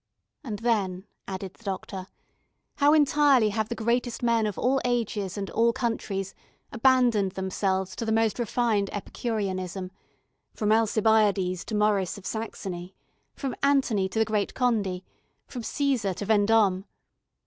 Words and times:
And 0.43 0.57
then, 0.57 1.05
added 1.27 1.53
the 1.53 1.63
doctor, 1.63 2.07
how 2.77 2.91
entirely 2.91 3.49
have 3.49 3.69
the 3.69 3.75
greatest 3.75 4.23
men 4.23 4.47
of 4.47 4.57
all 4.57 4.81
ages 4.83 5.37
and 5.37 5.47
all 5.51 5.71
countries 5.73 6.33
abandoned 6.71 7.33
themselves 7.33 7.95
to 7.97 8.05
the 8.05 8.11
most 8.11 8.39
refined 8.39 8.89
epicureanism, 8.93 9.91
from 10.55 10.71
Alcibiades 10.71 11.63
to 11.65 11.75
Maurice 11.75 12.17
of 12.17 12.25
Saxony, 12.25 12.95
from 13.35 13.55
Anthony 13.61 14.09
to 14.09 14.17
the 14.17 14.25
great 14.25 14.55
Condé, 14.55 15.03
from 15.45 15.61
Cæsar 15.61 16.15
to 16.15 16.25
Vendome! 16.25 16.85